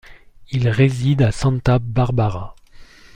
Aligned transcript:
Il 0.49 0.67
réside 0.67 1.21
à 1.21 1.31
Santa 1.31 1.77
Barbara. 1.77 2.55